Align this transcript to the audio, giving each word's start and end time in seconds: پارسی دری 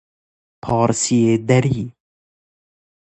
پارسی 0.63 1.37
دری 1.47 1.93